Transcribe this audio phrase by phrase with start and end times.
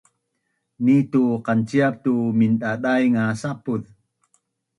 [0.85, 3.83] Ni tu qanciap tu mindadaing nga sapuz